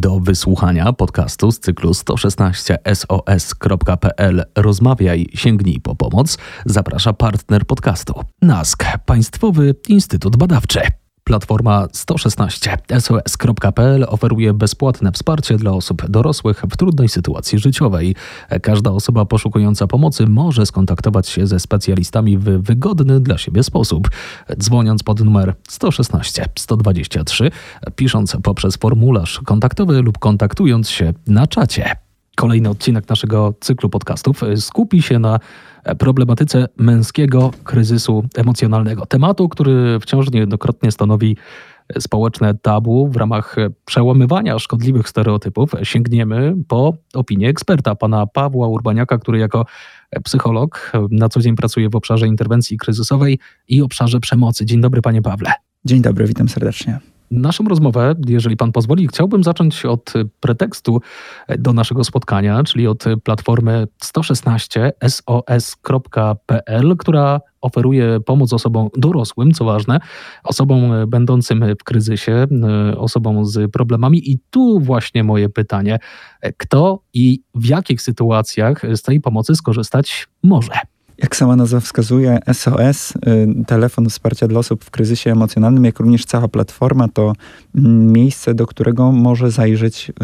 Do 0.00 0.20
wysłuchania 0.20 0.92
podcastu 0.92 1.52
z 1.52 1.58
cyklu 1.58 1.94
116 1.94 2.78
sos.pl 2.94 4.44
Rozmawiaj, 4.56 5.26
sięgnij 5.34 5.80
po 5.80 5.96
pomoc 5.96 6.38
zaprasza 6.66 7.12
partner 7.12 7.66
podcastu 7.66 8.14
NASK, 8.42 8.84
Państwowy 9.06 9.74
Instytut 9.88 10.36
Badawczy. 10.36 10.80
Platforma 11.28 11.86
116 11.92 12.78
SOS.pl 12.98 14.06
oferuje 14.08 14.54
bezpłatne 14.54 15.12
wsparcie 15.12 15.56
dla 15.56 15.70
osób 15.70 16.06
dorosłych 16.08 16.62
w 16.70 16.76
trudnej 16.76 17.08
sytuacji 17.08 17.58
życiowej. 17.58 18.14
Każda 18.62 18.90
osoba 18.90 19.24
poszukująca 19.24 19.86
pomocy 19.86 20.26
może 20.26 20.66
skontaktować 20.66 21.28
się 21.28 21.46
ze 21.46 21.60
specjalistami 21.60 22.38
w 22.38 22.44
wygodny 22.44 23.20
dla 23.20 23.38
siebie 23.38 23.62
sposób, 23.62 24.10
dzwoniąc 24.58 25.02
pod 25.02 25.20
numer 25.20 25.54
116 25.68 26.44
123, 26.58 27.50
pisząc 27.96 28.36
poprzez 28.42 28.76
formularz 28.76 29.40
kontaktowy 29.44 30.02
lub 30.02 30.18
kontaktując 30.18 30.90
się 30.90 31.12
na 31.26 31.46
czacie. 31.46 32.07
Kolejny 32.38 32.68
odcinek 32.68 33.08
naszego 33.08 33.54
cyklu 33.60 33.90
podcastów 33.90 34.40
skupi 34.56 35.02
się 35.02 35.18
na 35.18 35.38
problematyce 35.98 36.66
męskiego 36.76 37.50
kryzysu 37.64 38.24
emocjonalnego. 38.36 39.06
Tematu, 39.06 39.48
który 39.48 40.00
wciąż 40.00 40.30
niejednokrotnie 40.30 40.92
stanowi 40.92 41.36
społeczne 41.98 42.54
tabu 42.54 43.08
w 43.08 43.16
ramach 43.16 43.56
przełamywania 43.84 44.58
szkodliwych 44.58 45.08
stereotypów 45.08 45.70
sięgniemy 45.82 46.54
po 46.68 46.94
opinię 47.14 47.48
eksperta, 47.48 47.94
pana 47.94 48.26
Pawła 48.26 48.68
Urbaniaka, 48.68 49.18
który 49.18 49.38
jako 49.38 49.66
psycholog 50.24 50.92
na 51.10 51.28
co 51.28 51.40
dzień 51.40 51.56
pracuje 51.56 51.90
w 51.90 51.96
obszarze 51.96 52.26
interwencji 52.26 52.78
kryzysowej 52.78 53.38
i 53.68 53.82
obszarze 53.82 54.20
przemocy. 54.20 54.66
Dzień 54.66 54.80
dobry, 54.80 55.02
panie 55.02 55.22
Pawle. 55.22 55.52
Dzień 55.84 56.02
dobry, 56.02 56.26
witam 56.26 56.48
serdecznie. 56.48 56.98
Naszą 57.30 57.64
rozmowę, 57.64 58.14
jeżeli 58.28 58.56
Pan 58.56 58.72
pozwoli, 58.72 59.08
chciałbym 59.08 59.44
zacząć 59.44 59.84
od 59.84 60.12
pretekstu 60.40 61.00
do 61.58 61.72
naszego 61.72 62.04
spotkania, 62.04 62.64
czyli 62.64 62.86
od 62.86 63.04
platformy 63.24 63.86
116 64.02 64.92
sos.pl, 65.08 66.96
która 66.96 67.40
oferuje 67.60 68.20
pomoc 68.20 68.52
osobom 68.52 68.88
dorosłym, 68.96 69.52
co 69.52 69.64
ważne, 69.64 70.00
osobom 70.44 70.90
będącym 71.08 71.64
w 71.80 71.84
kryzysie, 71.84 72.46
osobom 72.96 73.46
z 73.46 73.72
problemami. 73.72 74.30
I 74.30 74.38
tu 74.50 74.80
właśnie 74.80 75.24
moje 75.24 75.48
pytanie: 75.48 75.98
kto 76.56 77.02
i 77.14 77.42
w 77.54 77.66
jakich 77.66 78.02
sytuacjach 78.02 78.82
z 78.94 79.02
tej 79.02 79.20
pomocy 79.20 79.54
skorzystać 79.54 80.28
może? 80.42 80.72
Jak 81.18 81.36
sama 81.36 81.56
nazwa 81.56 81.80
wskazuje, 81.80 82.38
SOS, 82.52 83.10
y, 83.16 83.64
telefon 83.66 84.08
wsparcia 84.08 84.48
dla 84.48 84.58
osób 84.58 84.84
w 84.84 84.90
kryzysie 84.90 85.32
emocjonalnym, 85.32 85.84
jak 85.84 86.00
również 86.00 86.24
cała 86.24 86.48
platforma, 86.48 87.08
to 87.08 87.32
mm, 87.74 88.12
miejsce, 88.12 88.54
do 88.54 88.66
którego 88.66 89.12
może 89.12 89.50
zajrzeć 89.50 90.10
y, 90.10 90.14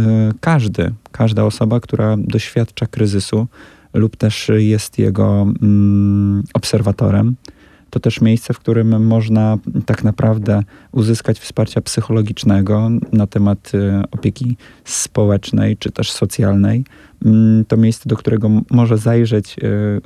każdy, 0.40 0.92
każda 1.12 1.44
osoba, 1.44 1.80
która 1.80 2.16
doświadcza 2.18 2.86
kryzysu 2.86 3.46
lub 3.94 4.16
też 4.16 4.50
jest 4.56 4.98
jego 4.98 5.42
mm, 5.62 6.42
obserwatorem 6.54 7.36
to 7.94 8.00
też 8.00 8.20
miejsce, 8.20 8.54
w 8.54 8.58
którym 8.58 9.06
można 9.06 9.58
tak 9.86 10.04
naprawdę 10.04 10.62
uzyskać 10.92 11.38
wsparcia 11.38 11.80
psychologicznego 11.80 12.90
na 13.12 13.26
temat 13.26 13.72
y, 13.74 14.02
opieki 14.10 14.56
społecznej 14.84 15.76
czy 15.76 15.92
też 15.92 16.12
socjalnej. 16.12 16.84
Mm, 17.24 17.64
to 17.64 17.76
miejsce, 17.76 18.08
do 18.08 18.16
którego 18.16 18.50
może 18.70 18.98
zajrzeć 18.98 19.56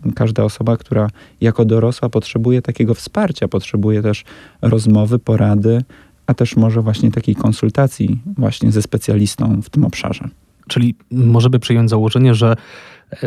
y, 0.08 0.12
każda 0.14 0.44
osoba, 0.44 0.76
która 0.76 1.08
jako 1.40 1.64
dorosła 1.64 2.08
potrzebuje 2.08 2.62
takiego 2.62 2.94
wsparcia, 2.94 3.48
potrzebuje 3.48 4.02
też 4.02 4.24
rozmowy, 4.62 5.18
porady, 5.18 5.82
a 6.26 6.34
też 6.34 6.56
może 6.56 6.82
właśnie 6.82 7.10
takiej 7.10 7.34
konsultacji 7.34 8.22
właśnie 8.38 8.72
ze 8.72 8.82
specjalistą 8.82 9.62
w 9.62 9.70
tym 9.70 9.84
obszarze. 9.84 10.28
Czyli 10.68 10.94
możemy 11.10 11.58
przyjąć 11.58 11.90
założenie, 11.90 12.34
że 12.34 12.56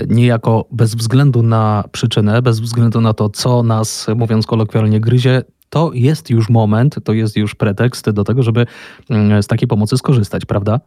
niejako 0.07 0.65
bez 0.71 0.95
względu 0.95 1.43
na 1.43 1.83
przyczynę, 1.91 2.41
bez 2.41 2.59
względu 2.59 3.01
na 3.01 3.13
to, 3.13 3.29
co 3.29 3.63
nas, 3.63 4.07
mówiąc 4.15 4.45
kolokwialnie, 4.45 4.99
gryzie, 4.99 5.41
to 5.71 5.91
jest 5.93 6.29
już 6.29 6.49
moment, 6.49 6.95
to 7.03 7.13
jest 7.13 7.37
już 7.37 7.55
pretekst 7.55 8.09
do 8.09 8.23
tego, 8.23 8.43
żeby 8.43 8.65
mm, 9.09 9.43
z 9.43 9.47
takiej 9.47 9.67
pomocy 9.67 9.97
skorzystać, 9.97 10.45
prawda? 10.45 10.79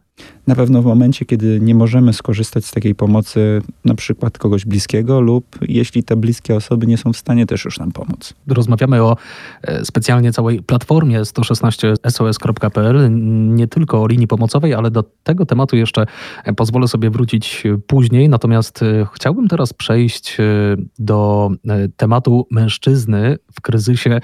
Na 0.47 0.55
pewno 0.55 0.81
w 0.81 0.85
momencie, 0.85 1.25
kiedy 1.25 1.59
nie 1.59 1.75
możemy 1.75 2.13
skorzystać 2.13 2.65
z 2.65 2.71
takiej 2.71 2.95
pomocy, 2.95 3.61
na 3.85 3.95
przykład 3.95 4.37
kogoś 4.37 4.65
bliskiego, 4.65 5.21
lub 5.21 5.45
jeśli 5.61 6.03
te 6.03 6.15
bliskie 6.15 6.55
osoby 6.55 6.87
nie 6.87 6.97
są 6.97 7.13
w 7.13 7.17
stanie 7.17 7.45
też 7.45 7.65
już 7.65 7.79
nam 7.79 7.91
pomóc. 7.91 8.33
Rozmawiamy 8.47 9.03
o 9.03 9.17
e, 9.61 9.85
specjalnie 9.85 10.33
całej 10.33 10.63
platformie 10.63 11.21
116sos.pl, 11.21 13.09
nie 13.55 13.67
tylko 13.67 14.01
o 14.01 14.07
linii 14.07 14.27
pomocowej, 14.27 14.73
ale 14.73 14.91
do 14.91 15.03
tego 15.23 15.45
tematu 15.45 15.75
jeszcze 15.75 16.05
e, 16.43 16.53
pozwolę 16.53 16.87
sobie 16.87 17.09
wrócić 17.09 17.63
później. 17.87 18.29
Natomiast 18.29 18.83
e, 18.83 19.07
chciałbym 19.13 19.47
teraz 19.47 19.73
przejść 19.73 20.37
do 20.99 21.49
tematu 21.97 22.47
mężczyzny 22.51 23.37
w 23.53 23.61
kryzysie 23.61 24.19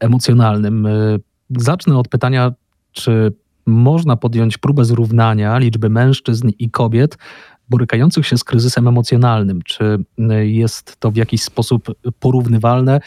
emocjonalnym. 0.00 0.86
Y, 0.86 1.20
zacznę 1.56 1.98
od 1.98 2.08
pytania, 2.08 2.52
czy 2.92 3.32
można 3.66 4.16
podjąć 4.16 4.58
próbę 4.58 4.84
zrównania 4.84 5.58
liczby 5.58 5.88
mężczyzn 5.88 6.50
i 6.58 6.70
kobiet 6.70 7.18
borykających 7.70 8.26
się 8.26 8.38
z 8.38 8.44
kryzysem 8.44 8.88
emocjonalnym? 8.88 9.62
Czy 9.62 9.98
y, 10.18 10.48
jest 10.48 10.96
to 10.96 11.10
w 11.10 11.16
jakiś 11.16 11.42
sposób 11.42 11.94
porównywalne, 12.20 13.00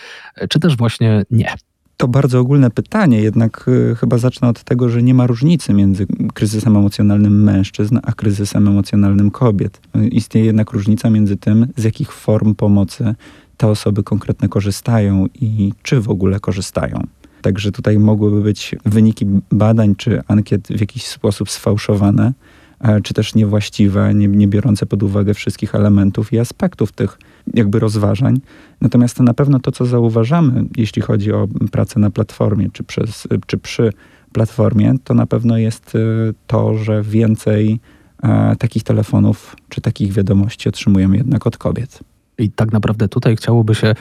czy 0.50 0.60
też 0.60 0.78
właśnie 0.78 1.24
nie? 1.32 1.54
To 1.98 2.08
bardzo 2.08 2.40
ogólne 2.40 2.70
pytanie, 2.70 3.22
jednak 3.22 3.70
chyba 4.00 4.18
zacznę 4.18 4.48
od 4.48 4.64
tego, 4.64 4.90
że 4.90 5.04
nie 5.04 5.14
ma 5.14 5.28
różnicy 5.28 5.74
między 5.74 6.08
kryzysem 6.34 6.78
emocjonalnym 6.78 7.44
mężczyzn 7.44 8.00
a 8.04 8.12
kryzysem 8.12 8.68
emocjonalnym 8.68 9.32
kobiet. 9.32 9.82
Istnieje 10.12 10.46
jednak 10.46 10.72
różnica 10.72 11.10
między 11.10 11.38
tym, 11.38 11.68
z 11.78 11.84
jakich 11.84 12.12
form 12.12 12.56
pomocy 12.56 13.16
te 13.62 13.68
osoby 13.68 14.04
konkretne 14.04 14.50
korzystają 14.50 15.26
i 15.42 15.74
czy 15.84 16.02
w 16.02 16.10
ogóle 16.10 16.40
korzystają. 16.40 17.08
Także 17.42 17.72
tutaj 17.72 18.00
mogłyby 18.00 18.42
być 18.42 18.76
wyniki 18.86 19.26
badań 19.52 19.96
czy 19.96 20.22
ankiet 20.28 20.68
w 20.68 20.80
jakiś 20.80 21.06
sposób 21.08 21.50
sfałszowane, 21.50 22.34
e, 22.80 23.02
czy 23.02 23.14
też 23.14 23.36
niewłaściwe, 23.36 24.14
nie, 24.14 24.28
nie 24.28 24.48
biorące 24.48 24.86
pod 24.86 25.04
uwagę 25.04 25.34
wszystkich 25.34 25.76
elementów 25.76 26.34
i 26.34 26.40
aspektów 26.40 26.92
tych 26.92 27.18
jakby 27.54 27.80
rozważań. 27.80 28.40
Natomiast 28.82 29.18
to 29.18 29.24
na 29.24 29.34
pewno 29.34 29.60
to, 29.60 29.72
co 29.72 29.86
zauważamy, 29.86 30.66
jeśli 30.78 31.02
chodzi 31.02 31.32
o 31.32 31.48
pracę 31.72 32.00
na 32.00 32.10
platformie, 32.10 32.70
czy, 32.74 32.84
przez, 32.84 33.28
czy 33.46 33.58
przy 33.58 33.94
platformie, 34.34 34.94
to 35.04 35.14
na 35.14 35.26
pewno 35.26 35.58
jest 35.58 35.96
e, 35.96 36.00
to, 36.48 36.78
że 36.78 37.02
więcej 37.02 37.80
e, 38.24 38.56
takich 38.56 38.84
telefonów 38.84 39.56
czy 39.70 39.82
takich 39.82 40.14
wiadomości 40.14 40.70
otrzymujemy 40.70 41.18
jednak 41.18 41.48
od 41.48 41.58
kobiet. 41.58 42.11
I 42.38 42.52
tak 42.52 42.72
naprawdę 42.72 43.08
tutaj 43.08 43.36
chciałoby 43.36 43.76
się 43.76 43.94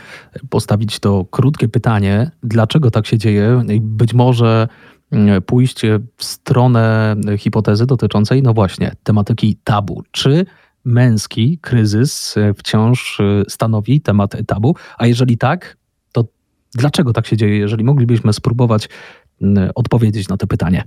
postawić 0.50 0.98
to 0.98 1.24
krótkie 1.24 1.68
pytanie, 1.68 2.30
dlaczego 2.42 2.90
tak 2.90 3.06
się 3.06 3.18
dzieje? 3.18 3.62
Być 3.80 4.14
może 4.14 4.68
mm, 5.10 5.42
pójść 5.42 5.82
w 6.16 6.24
stronę 6.24 7.16
hipotezy 7.38 7.86
dotyczącej, 7.86 8.42
no 8.42 8.54
właśnie, 8.54 8.92
tematyki 9.02 9.56
tabu. 9.64 10.02
Czy 10.10 10.46
męski 10.84 11.58
kryzys 11.58 12.34
wciąż 12.56 13.18
stanowi 13.48 14.00
temat 14.00 14.36
tabu? 14.46 14.76
A 14.98 15.06
jeżeli 15.06 15.38
tak, 15.38 15.76
to 16.12 16.24
dlaczego 16.74 17.12
tak 17.12 17.26
się 17.26 17.36
dzieje? 17.36 17.58
Jeżeli 17.58 17.84
moglibyśmy 17.84 18.32
spróbować 18.32 18.88
mm, 19.42 19.70
odpowiedzieć 19.74 20.28
na 20.28 20.36
to 20.36 20.46
pytanie. 20.46 20.84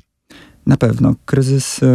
Na 0.66 0.78
pewno. 0.78 1.16
Kryzys 1.26 1.84
e, 1.84 1.88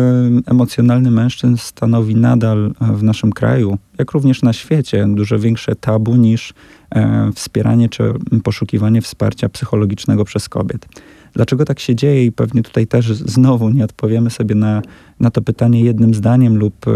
emocjonalny 0.46 1.10
mężczyzn 1.10 1.56
stanowi 1.56 2.16
nadal 2.16 2.74
e, 2.80 2.92
w 2.92 3.02
naszym 3.02 3.32
kraju, 3.32 3.78
jak 3.98 4.10
również 4.10 4.42
na 4.42 4.52
świecie, 4.52 5.06
dużo 5.08 5.38
większe 5.38 5.76
tabu 5.76 6.16
niż 6.16 6.54
e, 6.90 7.30
wspieranie 7.34 7.88
czy 7.88 8.12
poszukiwanie 8.44 9.02
wsparcia 9.02 9.48
psychologicznego 9.48 10.24
przez 10.24 10.48
kobiet. 10.48 10.88
Dlaczego 11.34 11.64
tak 11.64 11.80
się 11.80 11.94
dzieje? 11.94 12.26
I 12.26 12.32
pewnie 12.32 12.62
tutaj 12.62 12.86
też 12.86 13.12
znowu 13.12 13.70
nie 13.70 13.84
odpowiemy 13.84 14.30
sobie 14.30 14.54
na, 14.54 14.82
na 15.20 15.30
to 15.30 15.42
pytanie 15.42 15.82
jednym 15.82 16.14
zdaniem 16.14 16.58
lub 16.58 16.86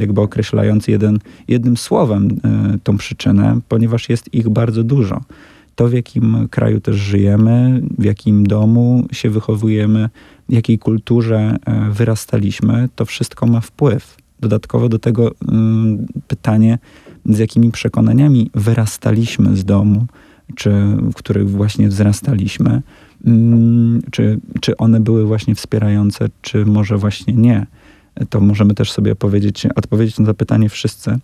jakby 0.00 0.20
określając 0.20 0.88
jeden, 0.88 1.18
jednym 1.48 1.76
słowem 1.76 2.40
tą 2.82 2.96
przyczynę, 2.96 3.60
ponieważ 3.68 4.08
jest 4.08 4.34
ich 4.34 4.48
bardzo 4.48 4.84
dużo 4.84 5.20
to, 5.76 5.88
w 5.88 5.92
jakim 5.92 6.48
kraju 6.50 6.80
też 6.80 6.96
żyjemy, 6.96 7.82
w 7.98 8.04
jakim 8.04 8.46
domu 8.46 9.06
się 9.12 9.30
wychowujemy, 9.30 10.08
w 10.48 10.52
jakiej 10.52 10.78
kulturze 10.78 11.56
e, 11.66 11.90
wyrastaliśmy, 11.90 12.88
to 12.96 13.04
wszystko 13.04 13.46
ma 13.46 13.60
wpływ. 13.60 14.16
Dodatkowo 14.40 14.88
do 14.88 14.98
tego 14.98 15.30
mm, 15.48 16.06
pytanie, 16.28 16.78
z 17.24 17.38
jakimi 17.38 17.72
przekonaniami 17.72 18.50
wyrastaliśmy 18.54 19.56
z 19.56 19.64
domu, 19.64 20.06
czy 20.54 20.70
w 20.96 21.14
których 21.14 21.50
właśnie 21.50 21.88
wzrastaliśmy, 21.88 22.82
mm, 23.24 24.02
czy, 24.10 24.40
czy 24.60 24.76
one 24.76 25.00
były 25.00 25.26
właśnie 25.26 25.54
wspierające, 25.54 26.28
czy 26.42 26.66
może 26.66 26.96
właśnie 26.96 27.34
nie. 27.34 27.66
To 28.30 28.40
możemy 28.40 28.74
też 28.74 28.92
sobie 28.92 29.14
powiedzieć, 29.14 29.66
odpowiedzieć 29.74 30.18
na 30.18 30.26
to 30.26 30.34
pytanie 30.34 30.68
wszyscy 30.68 31.18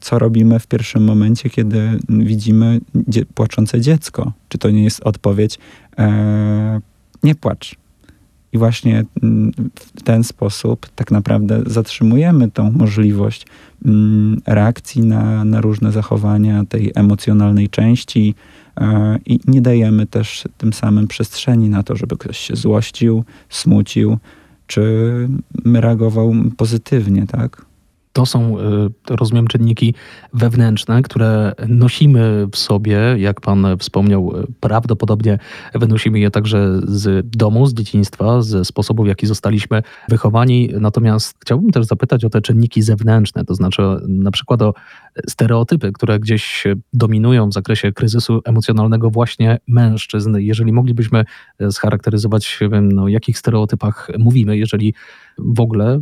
co 0.00 0.18
robimy 0.18 0.58
w 0.58 0.66
pierwszym 0.66 1.04
momencie, 1.04 1.50
kiedy 1.50 1.98
widzimy 2.08 2.80
dzie 2.94 3.26
płaczące 3.26 3.80
dziecko. 3.80 4.32
Czy 4.48 4.58
to 4.58 4.70
nie 4.70 4.84
jest 4.84 5.00
odpowiedź, 5.00 5.58
e, 5.98 6.80
nie 7.22 7.34
płacz. 7.34 7.76
I 8.52 8.58
właśnie 8.58 9.04
mm, 9.22 9.52
w 9.74 10.02
ten 10.02 10.24
sposób 10.24 10.86
tak 10.94 11.10
naprawdę 11.10 11.62
zatrzymujemy 11.66 12.50
tą 12.50 12.70
możliwość 12.70 13.46
mm, 13.84 14.40
reakcji 14.46 15.02
na, 15.02 15.44
na 15.44 15.60
różne 15.60 15.92
zachowania 15.92 16.64
tej 16.64 16.92
emocjonalnej 16.94 17.68
części 17.68 18.34
e, 18.76 19.18
i 19.26 19.40
nie 19.46 19.62
dajemy 19.62 20.06
też 20.06 20.44
tym 20.58 20.72
samym 20.72 21.06
przestrzeni 21.06 21.68
na 21.68 21.82
to, 21.82 21.96
żeby 21.96 22.16
ktoś 22.16 22.38
się 22.38 22.56
złościł, 22.56 23.24
smucił, 23.48 24.18
czy 24.66 25.28
reagował 25.74 26.34
pozytywnie, 26.56 27.26
tak? 27.26 27.65
To 28.16 28.26
są, 28.26 28.58
y, 28.58 28.62
rozumiem, 29.10 29.46
czynniki 29.46 29.94
wewnętrzne, 30.32 31.02
które 31.02 31.52
nosimy 31.68 32.46
w 32.52 32.56
sobie, 32.56 32.98
jak 33.18 33.40
pan 33.40 33.66
wspomniał, 33.78 34.40
y, 34.40 34.46
prawdopodobnie 34.60 35.38
wynosimy 35.74 36.18
je 36.18 36.30
także 36.30 36.80
z 36.84 37.26
domu, 37.36 37.66
z 37.66 37.74
dzieciństwa, 37.74 38.42
ze 38.42 38.64
sposobu, 38.64 39.04
w 39.04 39.06
jaki 39.06 39.26
zostaliśmy 39.26 39.82
wychowani. 40.08 40.70
Natomiast 40.80 41.36
chciałbym 41.42 41.70
też 41.70 41.86
zapytać 41.86 42.24
o 42.24 42.30
te 42.30 42.40
czynniki 42.40 42.82
zewnętrzne, 42.82 43.44
to 43.44 43.54
znaczy 43.54 43.82
na 44.08 44.30
przykład 44.30 44.62
o 44.62 44.74
stereotypy, 45.28 45.92
które 45.92 46.18
gdzieś 46.18 46.64
dominują 46.92 47.48
w 47.48 47.52
zakresie 47.52 47.92
kryzysu 47.92 48.40
emocjonalnego 48.44 49.10
właśnie 49.10 49.58
mężczyzn. 49.68 50.36
Jeżeli 50.38 50.72
moglibyśmy 50.72 51.24
scharakteryzować, 51.70 52.60
no, 52.82 53.02
o 53.02 53.08
jakich 53.08 53.38
stereotypach 53.38 54.08
mówimy, 54.18 54.56
jeżeli 54.58 54.94
w 55.38 55.60
ogóle 55.60 56.00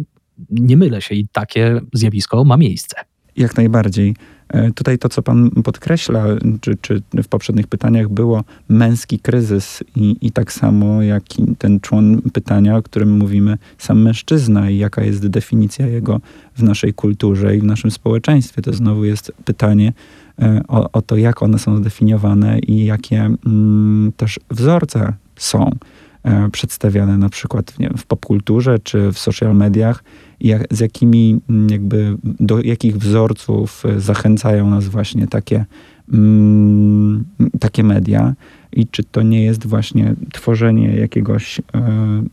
nie 0.50 0.76
mylę 0.76 1.02
się 1.02 1.14
i 1.14 1.28
takie 1.32 1.80
zjawisko 1.92 2.44
ma 2.44 2.56
miejsce. 2.56 2.96
Jak 3.36 3.56
najbardziej. 3.56 4.14
E, 4.48 4.70
tutaj 4.72 4.98
to, 4.98 5.08
co 5.08 5.22
Pan 5.22 5.50
podkreśla, 5.50 6.24
czy, 6.60 6.76
czy 6.80 7.02
w 7.22 7.28
poprzednich 7.28 7.66
pytaniach 7.66 8.08
było 8.08 8.44
męski 8.68 9.18
kryzys 9.18 9.84
i, 9.96 10.16
i 10.20 10.30
tak 10.30 10.52
samo 10.52 11.02
jak 11.02 11.22
ten 11.58 11.80
człon 11.80 12.22
pytania, 12.32 12.76
o 12.76 12.82
którym 12.82 13.16
mówimy, 13.16 13.58
sam 13.78 14.02
mężczyzna 14.02 14.70
i 14.70 14.78
jaka 14.78 15.04
jest 15.04 15.26
definicja 15.26 15.86
jego 15.86 16.20
w 16.56 16.62
naszej 16.62 16.94
kulturze 16.94 17.56
i 17.56 17.60
w 17.60 17.64
naszym 17.64 17.90
społeczeństwie. 17.90 18.62
To 18.62 18.72
znowu 18.72 19.04
jest 19.04 19.32
pytanie 19.44 19.92
e, 20.38 20.60
o, 20.68 20.92
o 20.92 21.02
to, 21.02 21.16
jak 21.16 21.42
one 21.42 21.58
są 21.58 21.76
zdefiniowane 21.76 22.58
i 22.58 22.84
jakie 22.84 23.30
mm, 23.46 24.12
też 24.16 24.40
wzorce 24.50 25.12
są 25.36 25.70
przedstawiane 26.52 27.18
na 27.18 27.28
przykład 27.28 27.74
wiem, 27.78 27.94
w 27.96 28.06
popkulturze 28.06 28.78
czy 28.78 29.12
w 29.12 29.18
social 29.18 29.56
mediach 29.56 30.04
jak, 30.40 30.74
z 30.74 30.80
jakimi, 30.80 31.40
mm, 31.48 31.70
jakby, 31.70 32.16
do 32.24 32.60
jakich 32.62 32.98
wzorców 32.98 33.82
e, 33.86 34.00
zachęcają 34.00 34.70
nas 34.70 34.88
właśnie 34.88 35.26
takie, 35.26 35.64
mm, 36.12 37.24
takie 37.60 37.84
media 37.84 38.34
i 38.72 38.86
czy 38.86 39.04
to 39.04 39.22
nie 39.22 39.44
jest 39.44 39.66
właśnie 39.66 40.14
tworzenie 40.32 40.96
jakiegoś 40.96 41.58
e, 41.58 41.62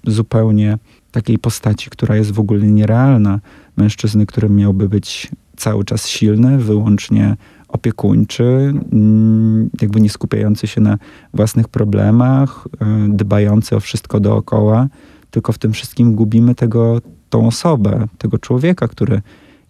zupełnie 0.08 0.78
takiej 1.12 1.38
postaci, 1.38 1.90
która 1.90 2.16
jest 2.16 2.32
w 2.32 2.40
ogóle 2.40 2.68
nierealna, 2.68 3.40
mężczyzny, 3.78 4.26
który 4.26 4.50
miałby 4.50 4.90
być 4.90 5.32
cały 5.56 5.86
czas 5.86 6.08
silny, 6.08 6.58
wyłącznie 6.58 7.36
opiekuńczy, 7.72 8.74
mm, 8.94 9.70
jakby 9.82 10.02
nie 10.02 10.10
skupiający 10.10 10.68
się 10.68 10.82
na 10.82 10.98
własnych 11.34 11.68
problemach, 11.68 12.68
e, 12.82 13.08
dbający 13.10 13.76
o 13.76 13.80
wszystko 13.80 14.20
dookoła, 14.20 14.88
tylko 15.32 15.54
w 15.54 15.58
tym 15.58 15.74
wszystkim 15.74 16.16
gubimy 16.16 16.56
tego, 16.56 17.02
tą 17.30 17.48
osobę, 17.48 18.08
tego 18.18 18.38
człowieka, 18.38 18.88
który 18.88 19.22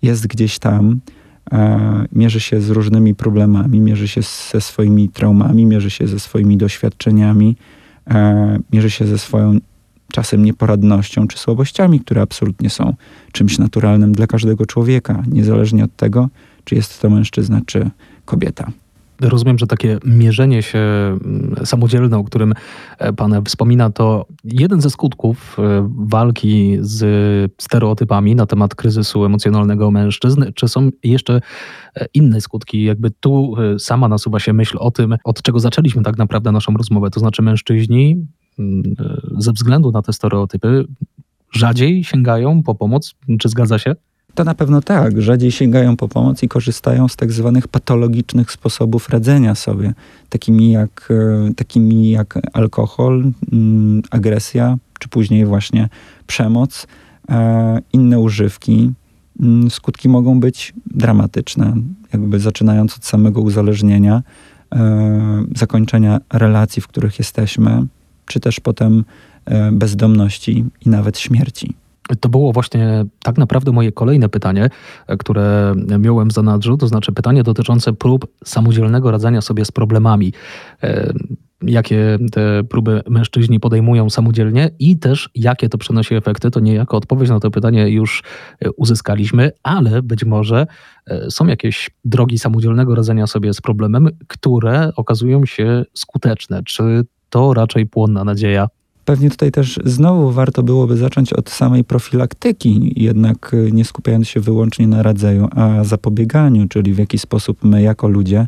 jest 0.01 0.27
gdzieś 0.27 0.59
tam, 0.59 0.99
e, 1.51 2.05
mierzy 2.11 2.39
się 2.39 2.61
z 2.61 2.69
różnymi 2.69 3.15
problemami, 3.15 3.81
mierzy 3.81 4.07
się 4.07 4.21
ze 4.51 4.61
swoimi 4.61 5.09
traumami, 5.09 5.65
mierzy 5.65 5.89
się 5.89 6.07
ze 6.07 6.19
swoimi 6.19 6.57
doświadczeniami, 6.57 7.55
e, 8.07 8.59
mierzy 8.73 8.89
się 8.89 9.05
ze 9.05 9.17
swoją 9.17 9.57
czasem 10.11 10.45
nieporadnością 10.45 11.27
czy 11.27 11.37
słabościami, 11.37 11.99
które 11.99 12.21
absolutnie 12.21 12.69
są 12.69 12.93
czymś 13.31 13.59
naturalnym 13.59 14.11
dla 14.11 14.27
każdego 14.27 14.65
człowieka, 14.65 15.23
niezależnie 15.27 15.83
od 15.83 15.95
tego, 15.95 16.29
czy 16.63 16.75
jest 16.75 17.01
to 17.01 17.09
mężczyzna, 17.09 17.61
czy 17.65 17.89
kobieta. 18.25 18.71
Rozumiem, 19.21 19.59
że 19.59 19.67
takie 19.67 19.97
mierzenie 20.05 20.63
się 20.63 20.79
mm, 20.79 21.55
samodzielne, 21.65 22.17
o 22.17 22.23
którym 22.23 22.53
e, 22.97 23.13
Pan 23.13 23.45
wspomina, 23.45 23.89
to 23.89 24.25
jeden 24.43 24.81
ze 24.81 24.89
skutków 24.89 25.57
e, 25.59 25.89
walki 25.97 26.77
z 26.81 27.01
stereotypami 27.61 28.35
na 28.35 28.45
temat 28.45 28.75
kryzysu 28.75 29.25
emocjonalnego 29.25 29.91
mężczyzn. 29.91 30.43
Czy 30.55 30.67
są 30.67 30.89
jeszcze 31.03 31.41
e, 31.95 32.05
inne 32.13 32.41
skutki? 32.41 32.83
Jakby 32.83 33.11
tu 33.11 33.55
sama 33.79 34.07
nasuwa 34.07 34.39
się 34.39 34.53
myśl 34.53 34.77
o 34.79 34.91
tym, 34.91 35.17
od 35.23 35.41
czego 35.41 35.59
zaczęliśmy 35.59 36.03
tak 36.03 36.17
naprawdę 36.17 36.51
naszą 36.51 36.73
rozmowę. 36.73 37.09
To 37.09 37.19
znaczy, 37.19 37.41
mężczyźni 37.41 38.27
mm, 38.59 38.83
ze 39.37 39.51
względu 39.51 39.91
na 39.91 40.01
te 40.01 40.13
stereotypy 40.13 40.85
rzadziej 41.51 42.03
sięgają 42.03 42.63
po 42.63 42.75
pomoc. 42.75 43.15
Czy 43.39 43.49
zgadza 43.49 43.79
się? 43.79 43.95
To 44.35 44.43
na 44.43 44.55
pewno 44.55 44.81
tak. 44.81 45.21
Rzadziej 45.21 45.51
sięgają 45.51 45.97
po 45.97 46.07
pomoc 46.07 46.43
i 46.43 46.47
korzystają 46.47 47.07
z 47.07 47.15
tak 47.15 47.31
zwanych 47.31 47.67
patologicznych 47.67 48.51
sposobów 48.51 49.09
radzenia 49.09 49.55
sobie, 49.55 49.93
takimi 50.29 50.71
jak, 50.71 51.09
e, 51.49 51.53
takimi 51.53 52.09
jak 52.09 52.39
alkohol, 52.53 53.31
mm, 53.51 54.01
agresja, 54.11 54.77
czy 54.99 55.09
później 55.09 55.45
właśnie 55.45 55.89
przemoc, 56.27 56.87
e, 57.29 57.79
inne 57.93 58.19
używki. 58.19 58.91
Mm, 59.39 59.69
skutki 59.69 60.09
mogą 60.09 60.39
być 60.39 60.73
dramatyczne, 60.85 61.75
jakby 62.13 62.39
zaczynając 62.39 62.95
od 62.95 63.05
samego 63.05 63.41
uzależnienia, 63.41 64.23
e, 64.75 65.43
zakończenia 65.55 66.19
relacji, 66.33 66.81
w 66.81 66.87
których 66.87 67.19
jesteśmy, 67.19 67.85
czy 68.25 68.39
też 68.39 68.59
potem 68.59 69.03
bezdomności 69.71 70.65
i 70.85 70.89
nawet 70.89 71.19
śmierci. 71.19 71.80
To 72.19 72.29
było 72.29 72.51
właśnie 72.51 73.05
tak 73.23 73.37
naprawdę 73.37 73.71
moje 73.71 73.91
kolejne 73.91 74.29
pytanie, 74.29 74.69
które 75.19 75.73
miałem 75.99 76.29
w 76.29 76.33
zanadrzu, 76.33 76.77
to 76.77 76.87
znaczy 76.87 77.11
pytanie 77.11 77.43
dotyczące 77.43 77.93
prób 77.93 78.27
samodzielnego 78.45 79.11
radzenia 79.11 79.41
sobie 79.41 79.65
z 79.65 79.71
problemami. 79.71 80.33
E, 80.83 81.13
jakie 81.61 82.17
te 82.31 82.63
próby 82.63 83.01
mężczyźni 83.09 83.59
podejmują 83.59 84.09
samodzielnie 84.09 84.69
i 84.79 84.99
też 84.99 85.29
jakie 85.35 85.69
to 85.69 85.77
przynosi 85.77 86.15
efekty, 86.15 86.51
to 86.51 86.59
niejako 86.59 86.97
odpowiedź 86.97 87.29
na 87.29 87.39
to 87.39 87.51
pytanie 87.51 87.89
już 87.89 88.23
uzyskaliśmy, 88.77 89.51
ale 89.63 90.01
być 90.01 90.25
może 90.25 90.67
e, 91.07 91.31
są 91.31 91.47
jakieś 91.47 91.89
drogi 92.05 92.39
samodzielnego 92.39 92.95
radzenia 92.95 93.27
sobie 93.27 93.53
z 93.53 93.61
problemem, 93.61 94.09
które 94.27 94.91
okazują 94.95 95.45
się 95.45 95.83
skuteczne. 95.93 96.63
Czy 96.63 97.03
to 97.29 97.53
raczej 97.53 97.85
płonna 97.85 98.23
nadzieja? 98.23 98.67
Pewnie 99.05 99.29
tutaj 99.29 99.51
też 99.51 99.79
znowu 99.85 100.31
warto 100.31 100.63
byłoby 100.63 100.97
zacząć 100.97 101.33
od 101.33 101.49
samej 101.49 101.83
profilaktyki, 101.83 102.93
jednak 102.95 103.53
y, 103.53 103.71
nie 103.71 103.85
skupiając 103.85 104.27
się 104.27 104.39
wyłącznie 104.39 104.87
na 104.87 105.03
radzeniu, 105.03 105.47
a 105.55 105.83
zapobieganiu, 105.83 106.67
czyli 106.67 106.93
w 106.93 106.97
jaki 106.97 107.17
sposób 107.17 107.63
my 107.63 107.81
jako 107.81 108.07
ludzie 108.07 108.47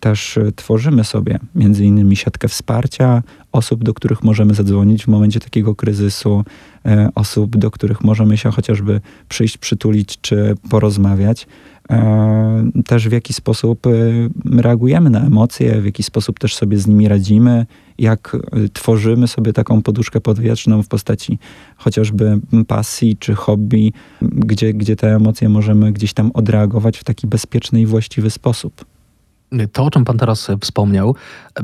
też 0.00 0.38
tworzymy 0.56 1.04
sobie 1.04 1.38
między 1.54 1.84
innymi 1.84 2.16
siatkę 2.16 2.48
wsparcia 2.48 3.22
osób, 3.52 3.84
do 3.84 3.94
których 3.94 4.22
możemy 4.22 4.54
zadzwonić 4.54 5.04
w 5.04 5.08
momencie 5.08 5.40
takiego 5.40 5.74
kryzysu, 5.74 6.44
e, 6.86 7.08
osób, 7.14 7.56
do 7.56 7.70
których 7.70 8.04
możemy 8.04 8.36
się 8.36 8.50
chociażby 8.50 9.00
przyjść, 9.28 9.58
przytulić 9.58 10.18
czy 10.20 10.54
porozmawiać. 10.70 11.46
E, 11.90 12.70
też 12.86 13.08
w 13.08 13.12
jaki 13.12 13.32
sposób 13.32 13.86
reagujemy 14.56 15.10
na 15.10 15.26
emocje, 15.26 15.80
w 15.80 15.84
jaki 15.84 16.02
sposób 16.02 16.38
też 16.38 16.56
sobie 16.56 16.78
z 16.78 16.86
nimi 16.86 17.08
radzimy, 17.08 17.66
jak 17.98 18.36
tworzymy 18.72 19.28
sobie 19.28 19.52
taką 19.52 19.82
poduszkę 19.82 20.20
podwieczną 20.20 20.82
w 20.82 20.88
postaci 20.88 21.38
chociażby 21.76 22.40
pasji 22.66 23.16
czy 23.16 23.34
hobby, 23.34 23.92
gdzie, 24.22 24.74
gdzie 24.74 24.96
te 24.96 25.14
emocje 25.14 25.48
możemy 25.48 25.92
gdzieś 25.92 26.12
tam 26.12 26.30
odreagować 26.34 26.98
w 26.98 27.04
taki 27.04 27.26
bezpieczny 27.26 27.80
i 27.80 27.86
właściwy 27.86 28.30
sposób. 28.30 28.97
To, 29.72 29.84
o 29.84 29.90
czym 29.90 30.04
Pan 30.04 30.18
teraz 30.18 30.48
wspomniał, 30.60 31.14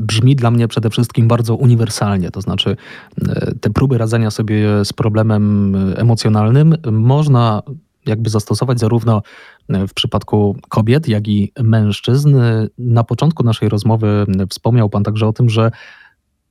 brzmi 0.01 0.35
dla 0.35 0.51
mnie 0.51 0.67
przede 0.67 0.89
wszystkim 0.89 1.27
bardzo 1.27 1.55
uniwersalnie. 1.55 2.31
To 2.31 2.41
znaczy, 2.41 2.77
y, 3.17 3.59
te 3.61 3.69
próby 3.69 3.97
radzenia 3.97 4.31
sobie 4.31 4.85
z 4.85 4.93
problemem 4.93 5.75
emocjonalnym 5.95 6.75
można 6.91 7.61
jakby 8.05 8.29
zastosować 8.29 8.79
zarówno 8.79 9.21
w 9.69 9.93
przypadku 9.93 10.57
kobiet, 10.69 11.07
jak 11.07 11.27
i 11.27 11.51
mężczyzn. 11.63 12.35
Na 12.77 13.03
początku 13.03 13.43
naszej 13.43 13.69
rozmowy 13.69 14.25
wspomniał 14.49 14.89
Pan 14.89 15.03
także 15.03 15.27
o 15.27 15.33
tym, 15.33 15.49
że 15.49 15.71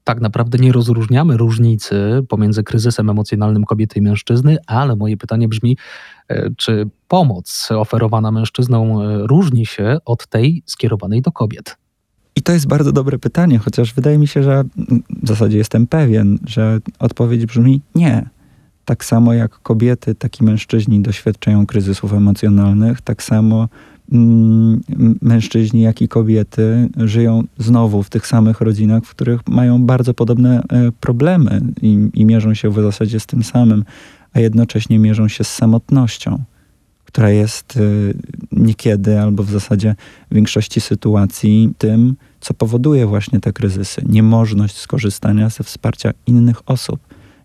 tak 0.04 0.20
naprawdę 0.20 0.58
nie 0.58 0.72
rozróżniamy 0.72 1.36
różnicy 1.36 2.22
pomiędzy 2.28 2.62
kryzysem 2.62 3.10
emocjonalnym 3.10 3.64
kobiety 3.64 3.98
i 3.98 4.02
mężczyzny, 4.02 4.56
ale 4.66 4.96
moje 4.96 5.16
pytanie 5.16 5.48
brzmi, 5.48 5.76
e, 6.28 6.50
czy 6.56 6.90
pomoc 7.08 7.68
oferowana 7.70 8.30
mężczyznom 8.30 9.00
e, 9.00 9.26
różni 9.26 9.66
się 9.66 9.98
od 10.04 10.26
tej 10.26 10.62
skierowanej 10.66 11.22
do 11.22 11.32
kobiet? 11.32 11.76
I 12.36 12.42
to 12.42 12.52
jest 12.52 12.66
bardzo 12.66 12.92
dobre 12.92 13.18
pytanie, 13.18 13.58
chociaż 13.58 13.94
wydaje 13.94 14.18
mi 14.18 14.26
się, 14.26 14.42
że 14.42 14.64
w 15.22 15.28
zasadzie 15.28 15.58
jestem 15.58 15.86
pewien, 15.86 16.38
że 16.46 16.78
odpowiedź 16.98 17.46
brzmi 17.46 17.80
nie. 17.94 18.28
Tak 18.84 19.04
samo 19.04 19.32
jak 19.32 19.58
kobiety, 19.62 20.14
tak 20.14 20.40
i 20.40 20.44
mężczyźni 20.44 21.00
doświadczają 21.00 21.66
kryzysów 21.66 22.12
emocjonalnych, 22.12 23.00
tak 23.00 23.22
samo 23.22 23.68
mężczyźni, 25.22 25.80
jak 25.80 26.02
i 26.02 26.08
kobiety 26.08 26.88
żyją 26.96 27.44
znowu 27.58 28.02
w 28.02 28.10
tych 28.10 28.26
samych 28.26 28.60
rodzinach, 28.60 29.04
w 29.04 29.10
których 29.10 29.48
mają 29.48 29.82
bardzo 29.82 30.14
podobne 30.14 30.62
e, 30.68 30.92
problemy 31.00 31.60
i, 31.82 32.10
i 32.14 32.24
mierzą 32.24 32.54
się 32.54 32.70
w 32.70 32.74
zasadzie 32.74 33.20
z 33.20 33.26
tym 33.26 33.42
samym, 33.42 33.84
a 34.32 34.40
jednocześnie 34.40 34.98
mierzą 34.98 35.28
się 35.28 35.44
z 35.44 35.54
samotnością 35.54 36.44
która 37.14 37.30
jest 37.30 37.76
y, 37.76 38.14
niekiedy 38.52 39.20
albo 39.20 39.42
w 39.42 39.50
zasadzie 39.50 39.94
w 40.30 40.34
większości 40.34 40.80
sytuacji 40.80 41.72
tym, 41.78 42.16
co 42.40 42.54
powoduje 42.54 43.06
właśnie 43.06 43.40
te 43.40 43.52
kryzysy. 43.52 44.02
Niemożność 44.08 44.76
skorzystania 44.76 45.48
ze 45.48 45.64
wsparcia 45.64 46.10
innych 46.26 46.68
osób, 46.70 47.00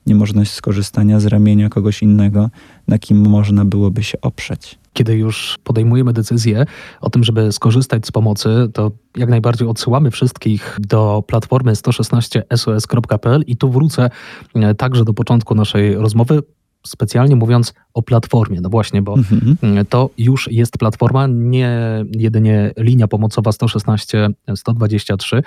niemożność 0.06 0.52
skorzystania 0.52 1.20
z 1.20 1.26
ramienia 1.26 1.70
kogoś 1.70 2.02
innego, 2.02 2.50
na 2.88 3.00
kim 3.00 3.30
można 3.30 3.66
byłoby 3.66 4.04
się 4.04 4.22
oprzeć. 4.22 4.80
Kiedy 4.94 5.18
już 5.18 5.58
podejmujemy 5.64 6.14
decyzję 6.14 6.66
o 7.02 7.10
tym, 7.10 7.24
żeby 7.24 7.52
skorzystać 7.52 8.08
z 8.08 8.12
pomocy, 8.12 8.50
to 8.74 8.92
jak 9.18 9.30
najbardziej 9.30 9.68
odsyłamy 9.68 10.12
wszystkich 10.12 10.78
do 10.80 11.24
platformy 11.28 11.72
116sos.pl 11.74 13.44
i 13.48 13.58
tu 13.58 13.72
wrócę 13.72 14.10
e, 14.56 14.76
także 14.76 15.06
do 15.06 15.14
początku 15.14 15.56
naszej 15.56 15.96
rozmowy 15.96 16.42
specjalnie 16.88 17.36
mówiąc 17.36 17.74
o 17.94 18.02
platformie. 18.02 18.62
No 18.62 18.70
właśnie, 18.70 19.02
bo 19.02 19.14
mhm. 19.14 19.86
to 19.86 20.10
już 20.18 20.52
jest 20.52 20.78
platforma, 20.78 21.28
nie 21.28 21.80
jedynie 22.12 22.72
linia 22.78 23.08
pomocowa 23.08 23.52
116-123. 23.52 25.42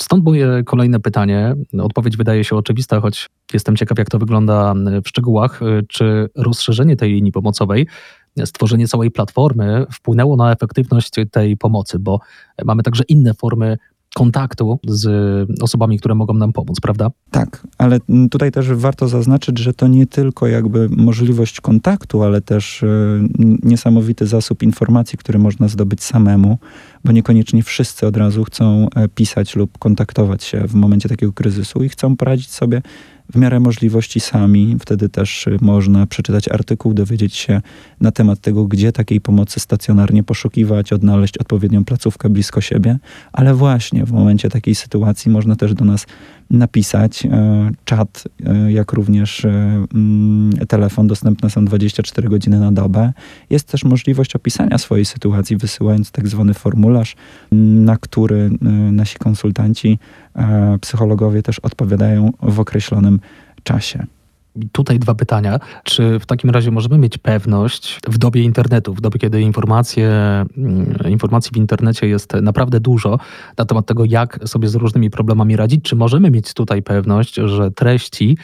Stąd 0.00 0.24
moje 0.24 0.62
kolejne 0.64 1.00
pytanie. 1.00 1.54
Odpowiedź 1.80 2.16
wydaje 2.16 2.44
się 2.44 2.56
oczywista, 2.56 3.00
choć 3.00 3.30
jestem 3.52 3.76
ciekaw, 3.76 3.98
jak 3.98 4.10
to 4.10 4.18
wygląda 4.18 4.74
w 5.04 5.08
szczegółach. 5.08 5.60
Czy 5.88 6.28
rozszerzenie 6.36 6.96
tej 6.96 7.12
linii 7.12 7.32
pomocowej, 7.32 7.86
stworzenie 8.44 8.88
całej 8.88 9.10
platformy 9.10 9.86
wpłynęło 9.92 10.36
na 10.36 10.52
efektywność 10.52 11.10
tej 11.30 11.56
pomocy? 11.56 11.98
Bo 11.98 12.20
mamy 12.64 12.82
także 12.82 13.04
inne 13.08 13.34
formy 13.34 13.78
kontaktu 14.14 14.78
z 14.86 15.06
osobami, 15.62 15.98
które 15.98 16.14
mogą 16.14 16.34
nam 16.34 16.52
pomóc, 16.52 16.80
prawda? 16.80 17.10
Tak, 17.30 17.66
ale 17.78 17.98
tutaj 18.30 18.52
też 18.52 18.72
warto 18.72 19.08
zaznaczyć, 19.08 19.58
że 19.58 19.74
to 19.74 19.88
nie 19.88 20.06
tylko 20.06 20.46
jakby 20.46 20.88
możliwość 20.88 21.60
kontaktu, 21.60 22.22
ale 22.22 22.40
też 22.40 22.82
e, 22.82 22.86
niesamowity 23.62 24.26
zasób 24.26 24.62
informacji, 24.62 25.18
który 25.18 25.38
można 25.38 25.68
zdobyć 25.68 26.02
samemu, 26.02 26.58
bo 27.04 27.12
niekoniecznie 27.12 27.62
wszyscy 27.62 28.06
od 28.06 28.16
razu 28.16 28.44
chcą 28.44 28.86
e, 28.94 29.08
pisać 29.08 29.56
lub 29.56 29.78
kontaktować 29.78 30.44
się 30.44 30.68
w 30.68 30.74
momencie 30.74 31.08
takiego 31.08 31.32
kryzysu 31.32 31.84
i 31.84 31.88
chcą 31.88 32.16
poradzić 32.16 32.50
sobie 32.50 32.82
w 33.32 33.36
miarę 33.36 33.60
możliwości 33.60 34.20
sami. 34.20 34.76
Wtedy 34.80 35.08
też 35.08 35.46
y, 35.46 35.56
można 35.60 36.06
przeczytać 36.06 36.48
artykuł, 36.48 36.94
dowiedzieć 36.94 37.34
się 37.34 37.60
na 38.00 38.12
temat 38.12 38.40
tego, 38.40 38.64
gdzie 38.64 38.92
takiej 38.92 39.20
pomocy 39.20 39.60
stacjonarnie 39.60 40.22
poszukiwać, 40.22 40.92
odnaleźć 40.92 41.38
odpowiednią 41.38 41.84
placówkę 41.84 42.28
blisko 42.28 42.60
siebie. 42.60 42.98
Ale 43.32 43.54
właśnie 43.54 44.04
w 44.04 44.12
momencie 44.12 44.48
takiej 44.48 44.74
sytuacji 44.74 45.30
można 45.30 45.56
też 45.56 45.74
do 45.74 45.84
nas 45.84 46.06
napisać. 46.50 47.26
E, 47.26 47.70
czat, 47.84 48.24
e, 48.46 48.72
jak 48.72 48.92
również 48.92 49.44
e, 49.44 49.48
mm, 49.94 50.52
telefon 50.68 51.06
dostępne 51.06 51.50
są 51.50 51.64
24 51.64 52.28
godziny 52.28 52.60
na 52.60 52.72
dobę. 52.72 53.12
Jest 53.50 53.68
też 53.68 53.84
możliwość 53.84 54.36
opisania 54.36 54.78
swojej 54.78 55.04
sytuacji, 55.04 55.56
wysyłając 55.56 56.10
tak 56.10 56.28
zwany 56.28 56.54
formularz, 56.54 57.16
na 57.52 57.96
który 57.96 58.50
nasi 58.92 59.18
konsultanci, 59.18 59.98
psychologowie 60.80 61.42
też 61.42 61.58
odpowiadają 61.58 62.30
w 62.42 62.60
określonym 62.60 63.20
czasie. 63.62 64.06
Tutaj 64.72 64.98
dwa 64.98 65.14
pytania. 65.14 65.60
Czy 65.84 66.18
w 66.18 66.26
takim 66.26 66.50
razie 66.50 66.70
możemy 66.70 66.98
mieć 66.98 67.18
pewność 67.18 68.00
w 68.08 68.18
dobie 68.18 68.42
internetu, 68.42 68.94
w 68.94 69.00
dobie, 69.00 69.18
kiedy 69.18 69.40
informacje, 69.40 70.08
mm, 70.56 70.96
informacji 71.08 71.50
w 71.54 71.56
internecie 71.56 72.06
jest 72.08 72.32
naprawdę 72.42 72.80
dużo 72.80 73.18
na 73.58 73.64
temat 73.64 73.86
tego, 73.86 74.04
jak 74.04 74.38
sobie 74.46 74.68
z 74.68 74.74
różnymi 74.74 75.10
problemami 75.10 75.56
radzić, 75.56 75.84
czy 75.84 75.96
możemy 75.96 76.30
mieć 76.30 76.54
tutaj 76.54 76.82
pewność, 76.82 77.34
że 77.34 77.70
treści 77.70 78.36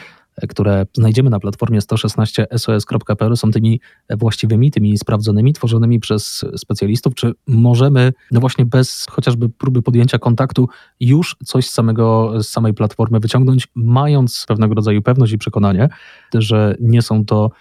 które 0.49 0.85
znajdziemy 0.93 1.29
na 1.29 1.39
platformie 1.39 1.79
116sos.pl 1.79 3.37
są 3.37 3.51
tymi 3.51 3.81
właściwymi, 4.09 4.71
tymi 4.71 4.97
sprawdzonymi, 4.97 5.53
tworzonymi 5.53 5.99
przez 5.99 6.45
specjalistów, 6.57 7.15
czy 7.15 7.31
możemy, 7.47 8.13
no 8.31 8.39
właśnie 8.39 8.65
bez 8.65 9.05
chociażby 9.09 9.49
próby 9.49 9.81
podjęcia 9.81 10.19
kontaktu, 10.19 10.69
już 10.99 11.35
coś 11.45 11.67
z, 11.67 11.73
samego, 11.73 12.33
z 12.43 12.49
samej 12.49 12.73
platformy 12.73 13.19
wyciągnąć, 13.19 13.67
mając 13.75 14.45
pewnego 14.47 14.75
rodzaju 14.75 15.01
pewność 15.01 15.33
i 15.33 15.37
przekonanie, 15.37 15.89
że 16.33 16.75
nie 16.79 17.01
są 17.01 17.25
to 17.25 17.51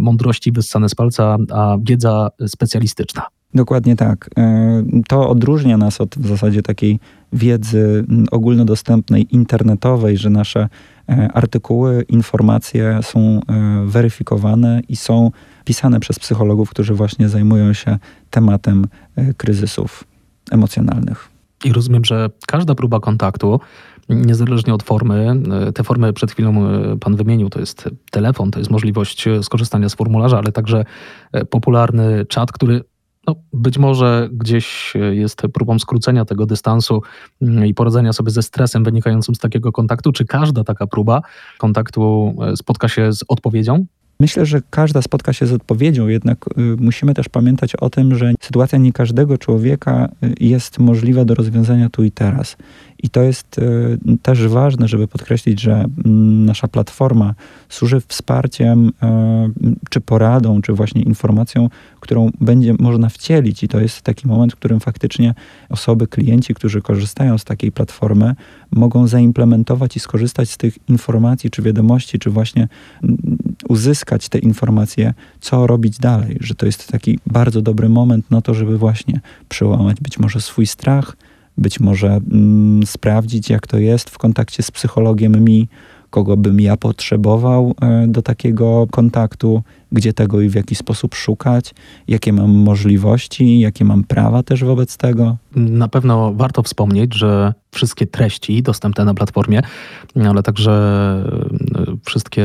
mądrości 0.00 0.52
wyssane 0.52 0.88
z 0.88 0.94
palca, 0.94 1.36
a 1.52 1.76
wiedza 1.82 2.28
specjalistyczna. 2.46 3.22
Dokładnie 3.54 3.96
tak. 3.96 4.30
E, 4.38 4.82
to 5.08 5.28
odróżnia 5.28 5.76
nas 5.76 6.00
od 6.00 6.18
w 6.18 6.26
zasadzie 6.26 6.62
takiej 6.62 7.00
wiedzy 7.32 8.04
ogólnodostępnej, 8.30 9.26
internetowej, 9.30 10.16
że 10.16 10.30
nasze 10.30 10.68
artykuły, 11.34 12.04
informacje 12.08 13.00
są 13.02 13.20
e, 13.20 13.40
weryfikowane 13.86 14.80
i 14.88 14.96
są 14.96 15.30
pisane 15.64 16.00
przez 16.00 16.18
psychologów, 16.18 16.70
którzy 16.70 16.94
właśnie 16.94 17.28
zajmują 17.28 17.72
się 17.72 17.98
tematem 18.30 18.86
kryzysów 19.36 20.04
emocjonalnych. 20.50 21.28
I 21.64 21.72
rozumiem, 21.72 22.04
że 22.04 22.30
każda 22.46 22.74
próba 22.74 23.00
kontaktu, 23.00 23.60
niezależnie 24.08 24.74
od 24.74 24.82
formy, 24.82 25.34
te 25.74 25.84
formy 25.84 26.12
przed 26.12 26.32
chwilą 26.32 26.54
Pan 27.00 27.16
wymienił, 27.16 27.50
to 27.50 27.60
jest 27.60 27.90
telefon, 28.10 28.50
to 28.50 28.58
jest 28.58 28.70
możliwość 28.70 29.24
skorzystania 29.42 29.88
z 29.88 29.94
formularza, 29.94 30.38
ale 30.38 30.52
także 30.52 30.84
popularny 31.50 32.26
czat, 32.26 32.52
który 32.52 32.84
no, 33.26 33.36
być 33.52 33.78
może 33.78 34.28
gdzieś 34.32 34.94
jest 35.10 35.42
próbą 35.54 35.78
skrócenia 35.78 36.24
tego 36.24 36.46
dystansu 36.46 37.02
mm, 37.42 37.66
i 37.66 37.74
poradzenia 37.74 38.12
sobie 38.12 38.30
ze 38.30 38.42
stresem 38.42 38.84
wynikającym 38.84 39.34
z 39.34 39.38
takiego 39.38 39.72
kontaktu. 39.72 40.12
Czy 40.12 40.24
każda 40.24 40.64
taka 40.64 40.86
próba 40.86 41.22
kontaktu 41.58 42.34
e, 42.42 42.56
spotka 42.56 42.88
się 42.88 43.12
z 43.12 43.24
odpowiedzią? 43.28 43.86
Myślę, 44.20 44.46
że 44.46 44.60
każda 44.70 45.02
spotka 45.02 45.32
się 45.32 45.46
z 45.46 45.52
odpowiedzią, 45.52 46.08
jednak 46.08 46.44
y, 46.58 46.76
musimy 46.80 47.14
też 47.14 47.28
pamiętać 47.28 47.76
o 47.76 47.90
tym, 47.90 48.14
że 48.14 48.32
sytuacja 48.40 48.78
nie 48.78 48.92
każdego 48.92 49.38
człowieka 49.38 50.08
jest 50.40 50.78
możliwa 50.78 51.24
do 51.24 51.34
rozwiązania 51.34 51.90
tu 51.90 52.04
i 52.04 52.10
teraz. 52.10 52.56
I 53.02 53.10
to 53.10 53.22
jest 53.22 53.58
y, 53.58 53.98
też 54.22 54.46
ważne, 54.48 54.88
żeby 54.88 55.08
podkreślić, 55.08 55.60
że 55.60 55.72
mm, 55.74 56.44
nasza 56.44 56.68
platforma 56.68 57.34
służy 57.68 58.00
wsparciem, 58.08 58.92
czy 59.90 60.00
poradą, 60.00 60.62
czy 60.62 60.72
właśnie 60.72 61.02
informacją, 61.02 61.68
którą 62.00 62.30
będzie 62.40 62.74
można 62.78 63.08
wcielić. 63.08 63.62
I 63.62 63.68
to 63.68 63.80
jest 63.80 64.02
taki 64.02 64.28
moment, 64.28 64.52
w 64.52 64.56
którym 64.56 64.80
faktycznie 64.80 65.34
osoby, 65.68 66.06
klienci, 66.06 66.54
którzy 66.54 66.82
korzystają 66.82 67.38
z 67.38 67.44
takiej 67.44 67.72
platformy, 67.72 68.34
mogą 68.70 69.06
zaimplementować 69.06 69.96
i 69.96 70.00
skorzystać 70.00 70.50
z 70.50 70.56
tych 70.56 70.78
informacji, 70.88 71.50
czy 71.50 71.62
wiadomości, 71.62 72.18
czy 72.18 72.30
właśnie 72.30 72.68
mm, 73.02 73.18
uzyskać 73.68 74.28
te 74.28 74.38
informacje, 74.38 75.14
co 75.40 75.66
robić 75.66 75.98
dalej. 75.98 76.36
Że 76.40 76.54
to 76.54 76.66
jest 76.66 76.88
taki 76.88 77.18
bardzo 77.26 77.62
dobry 77.62 77.88
moment 77.88 78.30
na 78.30 78.40
to, 78.40 78.54
żeby 78.54 78.78
właśnie 78.78 79.20
przełamać 79.48 80.00
być 80.00 80.18
może 80.18 80.40
swój 80.40 80.66
strach, 80.66 81.16
być 81.58 81.80
może 81.80 82.08
mm, 82.08 82.86
sprawdzić, 82.86 83.50
jak 83.50 83.66
to 83.66 83.78
jest 83.78 84.10
w 84.10 84.18
kontakcie 84.18 84.62
z 84.62 84.70
psychologiem 84.70 85.44
mi, 85.44 85.68
kogo 86.10 86.36
bym 86.36 86.60
ja 86.60 86.76
potrzebował 86.76 87.74
e, 87.80 88.06
do 88.06 88.22
takiego 88.22 88.86
kontaktu, 88.90 89.62
gdzie 89.92 90.12
tego 90.12 90.40
i 90.40 90.48
w 90.48 90.54
jaki 90.54 90.74
sposób 90.74 91.14
szukać, 91.14 91.74
jakie 92.08 92.32
mam 92.32 92.50
możliwości, 92.50 93.60
jakie 93.60 93.84
mam 93.84 94.04
prawa 94.04 94.42
też 94.42 94.64
wobec 94.64 94.96
tego. 94.96 95.36
Na 95.56 95.88
pewno 95.88 96.34
warto 96.34 96.62
wspomnieć, 96.62 97.14
że 97.14 97.54
wszystkie 97.70 98.06
treści 98.06 98.62
dostępne 98.62 99.04
na 99.04 99.14
platformie, 99.14 99.62
ale 100.28 100.42
także 100.42 100.72
e, 101.74 101.96
wszystkie 102.04 102.44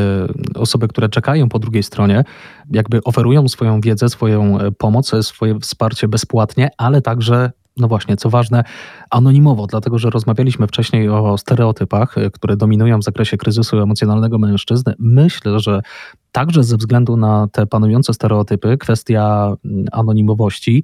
osoby, 0.56 0.88
które 0.88 1.10
czekają 1.10 1.50
po 1.50 1.60
drugiej 1.60 1.84
stronie, 1.84 2.24
jakby 2.72 3.04
oferują 3.04 3.48
swoją 3.48 3.82
wiedzę, 3.82 4.10
swoją 4.10 4.60
e, 4.60 4.72
pomoc, 4.72 5.12
swoje 5.22 5.60
wsparcie 5.60 6.08
bezpłatnie, 6.08 6.70
ale 6.78 7.02
także 7.02 7.52
no 7.78 7.88
właśnie, 7.88 8.18
co 8.18 8.30
ważne, 8.30 8.64
anonimowo, 9.10 9.68
dlatego 9.68 10.00
że 10.00 10.10
rozmawialiśmy 10.10 10.68
wcześniej 10.68 11.10
o 11.10 11.38
stereotypach, 11.38 12.18
e, 12.18 12.32
które 12.32 12.58
dominują 12.58 13.00
w 13.00 13.04
zakresie 13.04 13.38
kryzysu 13.38 13.82
emocjonalnego 13.82 14.38
mężczyzn. 14.38 14.92
Myślę, 15.00 15.60
że 15.60 15.82
także 16.32 16.64
ze 16.64 16.78
względu 16.78 17.18
na 17.18 17.48
te 17.52 17.68
panujące 17.68 18.14
stereotypy, 18.14 18.78
kwestia 18.78 19.56
mm, 19.66 19.86
anonimowości 19.92 20.84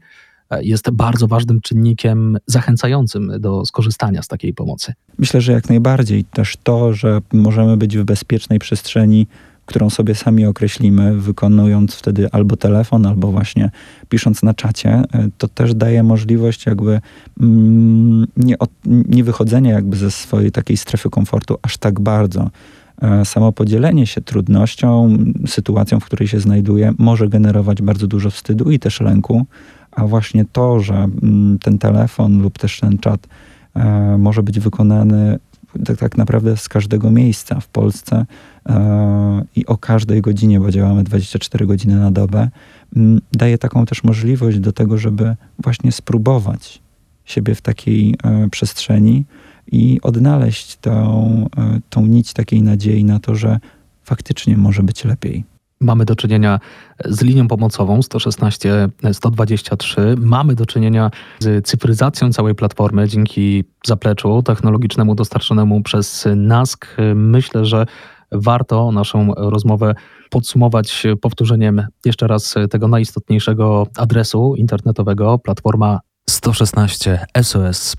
e, 0.50 0.63
jest 0.63 0.91
bardzo 0.91 1.27
ważnym 1.27 1.62
czynnikiem 1.62 2.38
zachęcającym 2.46 3.32
do 3.39 3.65
skorzystania 3.65 4.22
z 4.22 4.27
takiej 4.27 4.53
pomocy. 4.53 4.94
Myślę, 5.20 5.41
że 5.41 5.51
jak 5.51 5.70
najbardziej 5.70 6.24
też 6.24 6.58
to, 6.63 6.94
że 6.94 7.22
możemy 7.34 7.77
być 7.77 7.98
w 7.98 8.03
bezpiecznej 8.03 8.60
przestrzeni 8.60 9.27
którą 9.68 9.90
sobie 9.90 10.16
sami 10.16 10.46
określimy, 10.46 11.18
wykonując 11.18 11.96
wtedy 11.96 12.32
albo 12.32 12.58
telefon, 12.58 13.06
albo 13.06 13.32
właśnie 13.32 13.72
pisząc 14.10 14.44
na 14.44 14.54
czacie, 14.54 14.90
e, 14.90 15.30
to 15.38 15.48
też 15.48 15.76
daje 15.76 16.04
możliwość 16.04 16.66
jakby 16.66 17.02
mm, 17.42 18.28
nie, 18.38 18.60
od, 18.60 18.70
nie 18.86 19.24
wychodzenia 19.24 19.74
jakby 19.74 19.98
ze 19.98 20.12
swojej 20.12 20.52
takiej 20.52 20.78
strefy 20.78 21.10
komfortu 21.10 21.58
aż 21.62 21.78
tak 21.78 22.00
bardzo. 22.00 22.50
E, 23.02 23.26
samo 23.26 23.52
podzielenie 23.52 24.08
się 24.08 24.22
trudnością, 24.22 25.18
sytuacją, 25.48 26.00
w 26.00 26.06
której 26.06 26.28
się 26.28 26.40
znajduje, 26.40 26.94
może 26.98 27.30
generować 27.30 27.82
bardzo 27.82 28.08
dużo 28.08 28.30
wstydu 28.30 28.72
i 28.72 28.80
też 28.80 29.02
lęku, 29.02 29.46
a 29.92 30.08
właśnie 30.08 30.46
to, 30.52 30.80
że 30.80 30.96
mm, 30.96 31.60
ten 31.60 31.78
telefon 31.78 32.42
lub 32.42 32.58
też 32.58 32.80
ten 32.80 32.98
czat 32.98 33.28
e, 33.76 34.18
może 34.18 34.44
być 34.44 34.60
wykonany 34.60 35.40
tak, 35.86 35.98
tak 35.98 36.18
naprawdę 36.18 36.58
z 36.58 36.70
każdego 36.70 37.12
miejsca 37.12 37.60
w 37.60 37.68
Polsce 37.68 38.26
e, 38.70 39.46
i 39.56 39.66
o 39.66 39.78
każdej 39.78 40.22
godzinie, 40.22 40.60
bo 40.60 40.72
działamy 40.72 41.04
24 41.04 41.66
godziny 41.66 42.00
na 42.00 42.12
dobę, 42.12 42.50
daje 43.32 43.58
taką 43.58 43.86
też 43.86 44.04
możliwość 44.04 44.60
do 44.60 44.72
tego, 44.72 44.98
żeby 44.98 45.36
właśnie 45.60 45.92
spróbować 45.92 46.82
siebie 47.26 47.56
w 47.56 47.62
takiej 47.62 48.16
e, 48.24 48.50
przestrzeni 48.50 49.26
i 49.72 50.00
odnaleźć 50.02 50.76
tą, 50.76 51.46
tą 51.90 52.06
nić 52.06 52.34
takiej 52.34 52.62
nadziei 52.62 53.04
na 53.04 53.20
to, 53.20 53.36
że 53.36 53.60
faktycznie 54.04 54.58
może 54.58 54.84
być 54.84 55.06
lepiej. 55.06 55.57
Mamy 55.81 56.05
do 56.05 56.15
czynienia 56.15 56.60
z 57.05 57.22
linią 57.22 57.48
pomocową 57.48 58.00
116-123. 58.00 60.17
Mamy 60.17 60.55
do 60.55 60.65
czynienia 60.65 61.12
z 61.39 61.67
cyfryzacją 61.67 62.34
całej 62.34 62.55
platformy 62.55 63.07
dzięki 63.07 63.63
zapleczu 63.86 64.43
technologicznemu 64.43 65.15
dostarczonemu 65.15 65.81
przez 65.81 66.27
NASK. 66.36 66.98
Myślę, 67.15 67.65
że 67.65 67.86
warto 68.31 68.91
naszą 68.91 69.34
rozmowę 69.38 69.96
podsumować 70.29 71.03
powtórzeniem 71.22 71.88
jeszcze 72.05 72.27
raz 72.27 72.55
tego 72.69 72.88
najistotniejszego 72.88 73.88
adresu 73.98 74.55
internetowego 74.55 75.39
platforma 75.39 76.00
116 76.29 77.25
SOS 77.41 77.96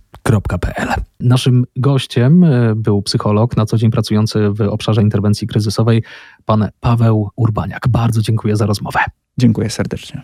Naszym 1.21 1.65
gościem 1.77 2.45
e, 2.45 2.75
był 2.75 3.03
psycholog 3.03 3.57
na 3.57 3.67
co 3.67 3.77
dzień 3.77 3.91
pracujący 3.91 4.51
w 4.51 4.61
obszarze 4.61 5.03
interwencji 5.03 5.47
kryzysowej, 5.47 6.05
pan 6.45 6.69
Paweł 6.81 7.31
Urbaniak. 7.37 7.89
Bardzo 7.89 8.23
dziękuję 8.23 8.57
za 8.57 8.67
rozmowę. 8.67 9.01
Dziękuję 9.39 9.71
serdecznie. 9.71 10.23